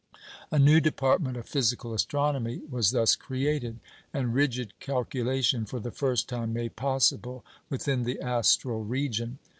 A 0.49 0.57
new 0.57 0.79
department 0.79 1.37
of 1.37 1.47
physical 1.47 1.93
astronomy 1.93 2.63
was 2.67 2.89
thus 2.89 3.15
created, 3.15 3.79
and 4.11 4.33
rigid 4.33 4.73
calculation 4.79 5.63
for 5.67 5.79
the 5.79 5.91
first 5.91 6.27
time 6.27 6.53
made 6.53 6.75
possible 6.75 7.45
within 7.69 8.01
the 8.01 8.19
astral 8.19 8.83
region. 8.83 9.37